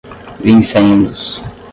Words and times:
vincendos 0.43 1.37